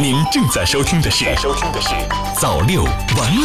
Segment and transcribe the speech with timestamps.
[0.00, 1.90] 您正在收听的是《收听的是
[2.40, 3.44] 早六晚五》。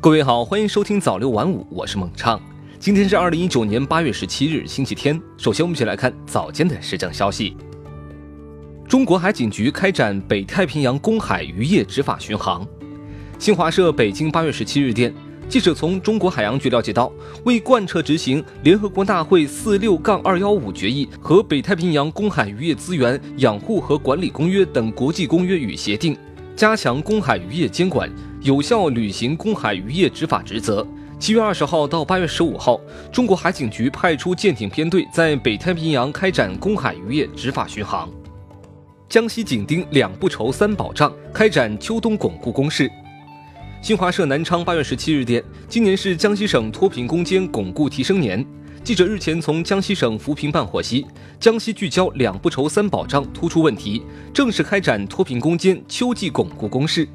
[0.00, 2.40] 各位好，欢迎收听早六晚五，我是孟畅。
[2.80, 5.20] 今天是二零一九年八月十七日，星期天。
[5.38, 7.56] 首先，我们一起来看早间的时政消息。
[8.88, 12.66] 中国海警局开展北太平洋公海渔业执法巡航。
[13.38, 15.14] 新华社北京八月十七日电，
[15.48, 17.10] 记者从中国海洋局了解到，
[17.44, 26.16] 为贯彻执行联合国大会四六杠二幺五决议和北太平洋公海渔业资源养护和管理公约等国际公约与协定，
[26.56, 28.10] 加强公海渔业监管，
[28.42, 30.86] 有效履行公海渔业执法职责。
[31.18, 32.80] 七月二十号到八月十五号，
[33.12, 38.10] 中国海警局派出舰艇编队在北太平洋开展公海渔业执法巡航。
[39.08, 42.90] 江西紧盯两不愁三保障，开展秋冬巩固攻势。
[43.86, 48.44] 新华社南昌八月十七日电，今年是江西省脱贫攻坚巩固提升年。
[48.82, 51.06] 记者日前从江西省扶贫办获悉，
[51.38, 54.02] 江西聚焦两不愁三保障突出问题，
[54.34, 57.06] 正式开展脱贫攻坚秋季巩固攻势。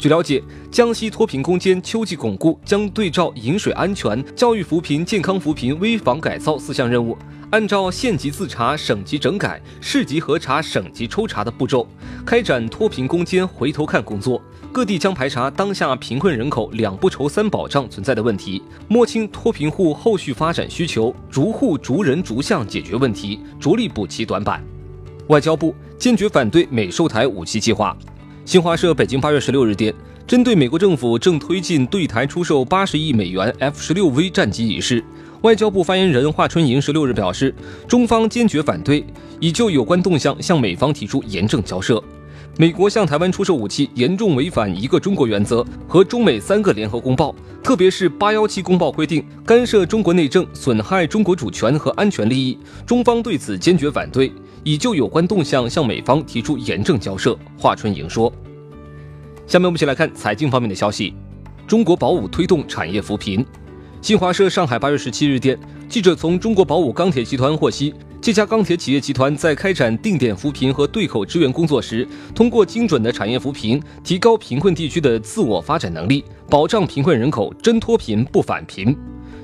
[0.00, 7.14] 据了解，江西脱贫攻坚秋季巩固将对照饮水安全、教育扶贫、健康扶贫、危房改造四项任务，
[7.50, 11.86] 按照县级自查、省级整改、市级核查、省级抽查的步骤，
[12.24, 14.40] 开展脱贫攻坚回头看工作。
[14.72, 24.64] 各地将排查当下贫困人口两不愁三保障存在的问题，摸清脱贫户后续发展需求，逐户逐人逐项解决问题，着力补齐短板。
[25.26, 27.94] 外交部坚决反对美售台武器计划。
[28.50, 29.94] 新华社北京八月十六日电，
[30.26, 35.04] 针对美国政府正推进对台出售八十亿美元 F 十六 V 战机一事，
[35.42, 37.54] 外交部发言人华春莹十六日表示，
[37.86, 39.06] 中方坚决反对，
[39.38, 42.02] 已就有关动向向美方提出严正交涉。
[42.58, 52.58] 美国向台湾出售武器，严重违反一个中国原则和中美三个联合公报，特别是八幺七公报规定，干涉中国内政，损害中国主权和安全利益。
[52.84, 54.32] 中方对此坚决反对。
[54.64, 57.36] 已就有关动向向美方提出严正交涉。
[57.58, 58.32] 华春莹说
[59.46, 61.14] ：“下面我们一起来看财经方面的消息。
[61.66, 63.44] 中国宝武推动产业扶贫。
[64.02, 65.58] 新华社上海八月十七日电，
[65.88, 78.96] 记者从中国宝武钢铁集团获悉，这家钢铁企业集团在开展定点扶贫和对口支援工作时，通过精准的产业扶贫，提高贫困地区的自我发展能力，保障贫困人口真脱贫不返贫。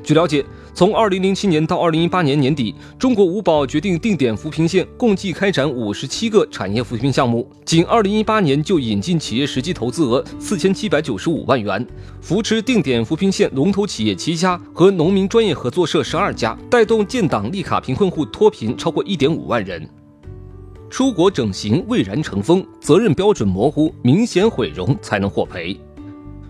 [0.07, 0.43] 据了解。”
[0.77, 11.87] 从二零零七年到二零一八年年底，中国五保决定定点扶贫县共计开展五十七个产业扶贫项目，仅二零一八年就引进企业实际投资额四千七百九十五万元，
[12.21, 19.89] 扶持定点扶贫县龙头企业七家和农民专业合作社十二家，带动建档立卡贫困户脱贫超过一点五万人。
[20.91, 25.75] 出国整形蔚然成风，责任标准模糊，明显毁容才能获赔。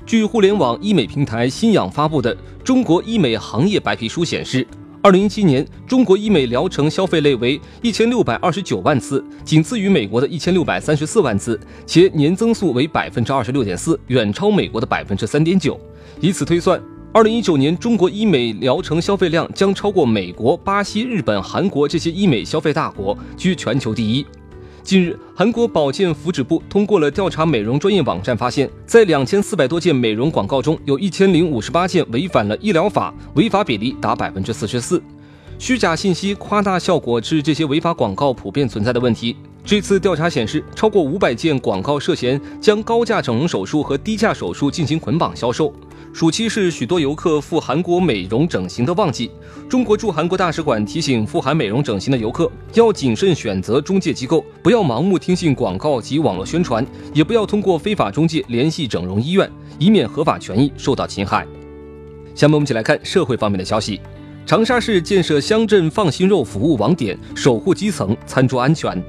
[0.07, 4.65] 据互联网医美平台新氧发布的《中国医美行业白皮书》显示，
[5.03, 15.77] 二零一七年中国医美疗程消费类为一千六百二十九万次，仅次于美国的一千六百三十四万次，且年增速为百分之二十六点四，远超美国的百分之三点九。
[16.21, 16.81] 以此推算，
[17.13, 24.25] 二零一九年中国医美疗程消费量将超过美国、巴西、日本、韩国这些医美消费大国，居全球第一。
[24.87, 35.03] 近日，韩国保健福祉部通过了调查美容专业网站，发现，在两千四百多件美容广告中，有一千零五十八件违反了医疗法，违法比例达百分之四十四。
[35.59, 39.35] 虚假信息、夸大效果是这些违法广告普遍存在的问题。
[39.65, 45.75] 这次调查显示，超过五百件广告涉嫌将高价整容手术和低价手术进行捆绑销售。
[46.17, 49.31] 暑期是许多游客赴韩国美容整形的旺季。
[49.69, 56.83] 中国驻韩国大使馆提醒赴韩美容整形的游客，要谨慎选择中介机构，不要盲目听信广告及网络宣传，
[57.13, 59.47] 也不要通过非法中介联系整容医院，
[59.79, 61.47] 以免合法权益受到侵害。
[62.35, 64.01] 下面我们一起来看社会方面的消息：
[64.47, 69.05] 长沙市建设乡镇放心肉服务网点，守护基层餐桌安全。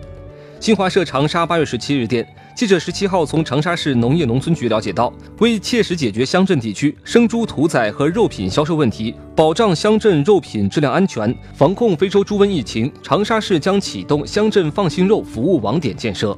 [0.59, 16.35] 新华社长沙八月十七日电，记者十七号从长沙市农业农村局了解到，为切实解决乡镇地区生猪屠宰和肉品销售问题，保障乡镇肉品质量安全，防控非洲猪瘟疫情，长沙市将启动乡镇放心肉服务网点建设。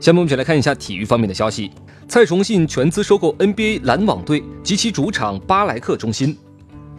[0.00, 1.70] 下面我们一起来看一下体育方面的消息：
[2.08, 6.34] 蔡崇信全资收购 NBA 篮网队及其主场巴莱克中心。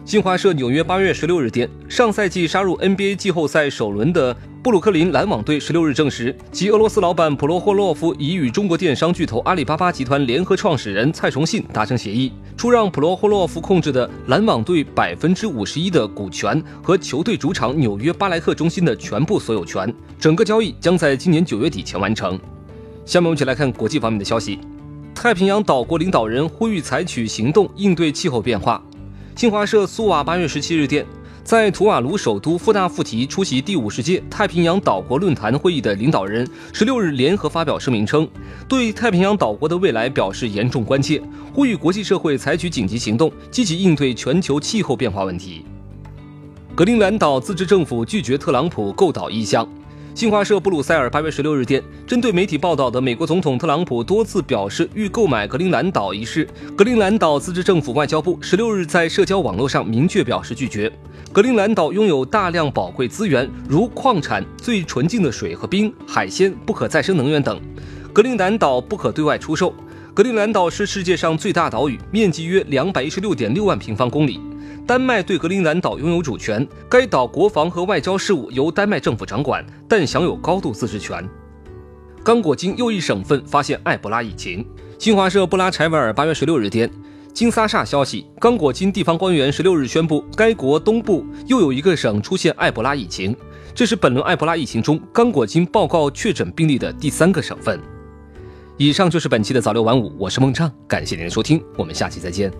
[0.06, 19.92] 新华社纽约八月十六日电，上赛季杀入 NBA 季后赛首轮的布鲁克林篮网队十六日证实，其俄罗斯老板普罗霍洛夫已与中国电商巨头阿里巴巴集团联合创始人蔡崇信达成协议，出让普罗霍洛夫控制的篮网队百分之五十一的股权和球队主场纽约巴莱克中心的全部所有权。
[20.18, 22.38] 整个交易将在今年九月底前完成。
[23.06, 24.58] 下面我们一起来看国际方面的消息，
[25.14, 28.84] 太平洋岛国领导人呼吁采取行动应对气候变化。
[29.36, 31.04] 新华社苏瓦八月十七日电，
[31.42, 38.28] 在图瓦卢首都富纳富提出席第五十届太平洋岛国论坛会议的领导人，十六日联合发表声明称，
[38.68, 41.20] 对太平洋岛国的未来表示严重关切，
[41.52, 45.64] 呼吁国际社会采取紧急行动，积极应对全球气候变化问题。
[46.76, 49.68] 格陵兰岛自治政府拒绝特朗普购岛意向。
[50.14, 60.90] 新华社布鲁塞尔八月十六日电，针对媒体报道的美国总统特朗普多次表示欲购买格陵兰岛一事，格陵兰岛自治政府外交部十六日在社交网络上明确表示拒绝。
[61.32, 67.60] 格陵兰岛拥有大量宝贵资源，如矿产、最纯净的水和冰、海鲜、不可再生能源等。
[68.12, 69.74] 格陵兰岛不可对外出售。
[70.14, 74.40] 格陵兰岛是世界上最大岛屿，面积约两百一十六点六万平方公里。
[74.86, 81.28] 丹麦对格陵兰岛拥有主权，该岛国防和外交事务由丹麦政府掌管，但享有高度自治权。
[82.22, 84.64] 刚果金又一省份发现埃博拉疫情。
[85.00, 86.88] 新华社布拉柴维尔八月十六日电，
[87.32, 93.36] 金萨萨消息，刚果金地方官员十六日宣布，该国东部又有一个省出现埃博拉疫情，
[93.74, 97.80] 这是本轮埃博拉疫情中刚果金报告确诊病例的第三个省份。
[98.76, 102.52] 以上就是本期的早六晚五，我是孟畅，感谢您的收听，我们下期再见。